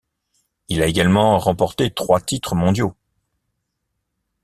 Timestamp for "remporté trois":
1.37-2.19